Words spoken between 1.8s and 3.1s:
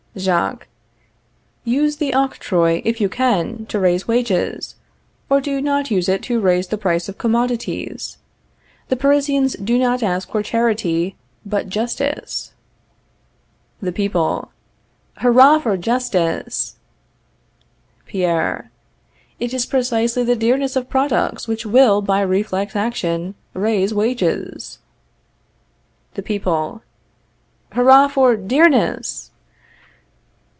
the octroi, if you